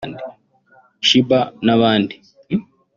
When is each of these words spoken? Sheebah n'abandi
Sheebah 1.07 1.47
n'abandi 1.65 2.15